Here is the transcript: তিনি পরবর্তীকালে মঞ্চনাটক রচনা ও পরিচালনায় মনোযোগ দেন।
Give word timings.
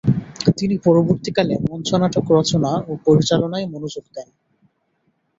তিনি 0.57 0.75
পরবর্তীকালে 0.77 1.55
মঞ্চনাটক 1.69 2.25
রচনা 2.31 2.71
ও 2.87 2.91
পরিচালনায় 3.05 3.67
মনোযোগ 3.67 4.05
দেন। 4.15 4.27